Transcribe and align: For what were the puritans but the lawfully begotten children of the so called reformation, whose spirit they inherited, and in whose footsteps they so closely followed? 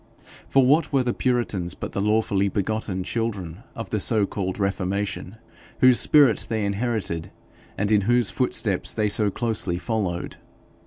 For 0.49 0.65
what 0.65 0.91
were 0.91 1.03
the 1.03 1.13
puritans 1.13 1.75
but 1.75 1.91
the 1.91 2.01
lawfully 2.01 2.49
begotten 2.49 3.03
children 3.03 3.61
of 3.75 3.91
the 3.91 3.99
so 3.99 4.25
called 4.25 4.57
reformation, 4.57 5.37
whose 5.79 5.99
spirit 5.99 6.47
they 6.49 6.65
inherited, 6.65 7.29
and 7.77 7.91
in 7.91 8.01
whose 8.01 8.31
footsteps 8.31 8.95
they 8.95 9.09
so 9.09 9.29
closely 9.29 9.77
followed? 9.77 10.37